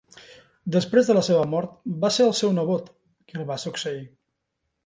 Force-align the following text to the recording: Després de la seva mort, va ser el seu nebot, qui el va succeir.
Després 0.75 1.09
de 1.11 1.15
la 1.17 1.23
seva 1.27 1.43
mort, 1.51 1.75
va 2.05 2.11
ser 2.17 2.27
el 2.31 2.35
seu 2.39 2.57
nebot, 2.57 2.91
qui 3.29 3.41
el 3.43 3.47
va 3.55 3.63
succeir. 3.67 4.05